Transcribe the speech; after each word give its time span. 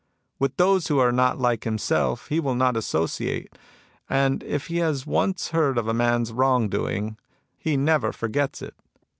With 0.39 0.57
those 0.57 0.87
who 0.87 0.97
are 0.97 1.11
not 1.11 1.37
like 1.37 1.63
himself 1.63 2.29
he 2.29 2.39
will 2.39 2.55
not 2.55 2.75
associate. 2.75 3.55
And 4.09 4.41
if 4.41 4.65
he 4.65 4.77
has 4.77 5.05
once 5.05 5.49
heard 5.49 5.77
of 5.77 5.87
a 5.87 5.93
man's 5.93 6.31
wrong 6.31 6.69
doing, 6.69 7.17
he 7.55 7.77
never 7.77 8.11
forgets 8.11 8.63
it. 8.63 8.73